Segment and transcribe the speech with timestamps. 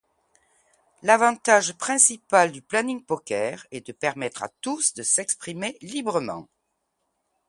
[1.03, 6.47] L'avantage principal du planning poker est de permettre à tous de s'exprimer librement.